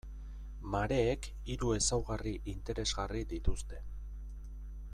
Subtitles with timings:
[0.75, 3.83] Mareek hiru ezaugarri interesgarri dituzte.